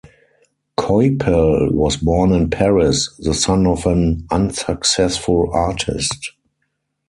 [0.79, 6.31] Coypel was born in Paris, the son of an unsuccessful artist.